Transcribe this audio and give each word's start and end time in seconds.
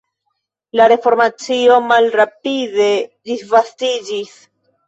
La 0.79 0.87
reformacio 0.91 1.77
malrapide 1.91 2.89
disvastiĝis. 3.33 4.35